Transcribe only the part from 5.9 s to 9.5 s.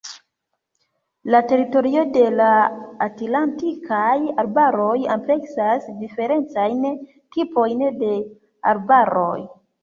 diferencajn tipojn de arbaroj.